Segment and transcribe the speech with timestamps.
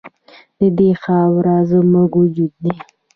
[0.59, 2.75] د دې خاوره زموږ وجود دی